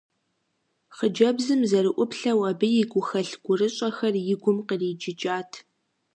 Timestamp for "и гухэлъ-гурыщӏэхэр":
2.81-4.15